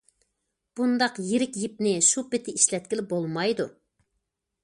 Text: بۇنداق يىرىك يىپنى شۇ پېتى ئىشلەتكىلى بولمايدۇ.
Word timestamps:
بۇنداق 0.79 1.19
يىرىك 1.25 1.59
يىپنى 1.65 1.91
شۇ 2.09 2.25
پېتى 2.33 2.57
ئىشلەتكىلى 2.61 3.07
بولمايدۇ. 3.13 3.69